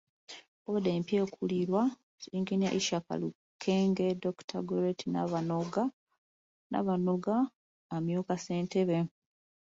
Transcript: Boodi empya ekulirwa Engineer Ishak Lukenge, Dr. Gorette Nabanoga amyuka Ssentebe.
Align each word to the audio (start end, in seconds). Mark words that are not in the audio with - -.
Boodi 0.63 0.89
empya 0.97 1.17
ekulirwa 1.25 1.83
Engineer 2.37 2.73
Ishak 2.79 3.05
Lukenge, 3.21 4.07
Dr. 4.23 4.59
Gorette 4.67 5.05
Nabanoga 6.75 7.35
amyuka 7.95 8.33
Ssentebe. 8.37 8.99